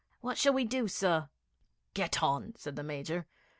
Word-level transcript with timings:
'What 0.19 0.35
shall 0.39 0.53
we 0.53 0.65
do, 0.65 0.87
sir?' 0.87 1.29
'Get 1.93 2.23
on,' 2.23 2.55
said 2.57 2.75
the 2.75 2.81
Major. 2.81 3.27